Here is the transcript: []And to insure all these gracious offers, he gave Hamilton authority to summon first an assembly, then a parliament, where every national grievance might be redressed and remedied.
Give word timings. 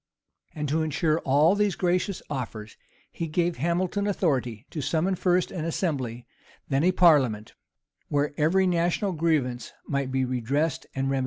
[]And 0.55 0.67
to 0.69 0.81
insure 0.81 1.19
all 1.19 1.53
these 1.53 1.75
gracious 1.75 2.23
offers, 2.27 2.75
he 3.11 3.27
gave 3.27 3.57
Hamilton 3.57 4.07
authority 4.07 4.65
to 4.71 4.81
summon 4.81 5.13
first 5.13 5.51
an 5.51 5.63
assembly, 5.63 6.25
then 6.69 6.83
a 6.83 6.91
parliament, 6.91 7.53
where 8.07 8.33
every 8.35 8.65
national 8.65 9.11
grievance 9.11 9.73
might 9.85 10.11
be 10.11 10.25
redressed 10.25 10.87
and 10.95 11.11
remedied. 11.11 11.19